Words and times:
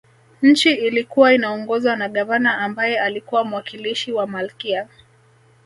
Nchi 0.41 0.73
ilikuwa 0.75 1.33
inaongozwa 1.33 1.95
na 1.95 2.09
Gavana 2.09 2.57
ambaye 2.57 2.99
alikuwa 2.99 3.43
mwakilishi 3.43 4.11
wa 4.11 4.27
Malkia 4.27 4.87